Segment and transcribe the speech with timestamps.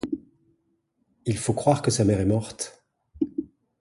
[1.27, 2.83] Il faut croire que sa mère est morte.